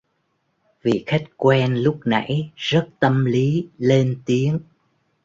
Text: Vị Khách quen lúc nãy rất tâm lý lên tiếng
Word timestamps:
Vị 0.83 1.03
Khách 1.07 1.23
quen 1.37 1.75
lúc 1.75 1.99
nãy 2.05 2.51
rất 2.55 2.87
tâm 2.99 3.25
lý 3.25 3.67
lên 3.77 4.21
tiếng 4.25 4.59